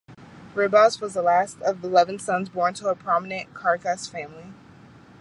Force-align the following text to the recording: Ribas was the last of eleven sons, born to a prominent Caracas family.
Ribas 0.55 0.99
was 0.99 1.13
the 1.13 1.21
last 1.21 1.61
of 1.61 1.83
eleven 1.83 2.17
sons, 2.17 2.49
born 2.49 2.73
to 2.73 2.87
a 2.87 2.95
prominent 2.95 3.53
Caracas 3.53 4.07
family. 4.07 4.47